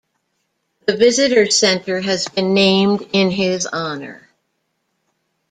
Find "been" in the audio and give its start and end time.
2.27-2.55